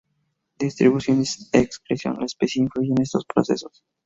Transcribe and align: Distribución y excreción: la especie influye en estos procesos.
Distribución 0.57 1.21
y 1.21 1.25
excreción: 1.59 2.17
la 2.19 2.25
especie 2.25 2.63
influye 2.63 2.89
en 2.89 3.03
estos 3.03 3.23
procesos. 3.23 3.83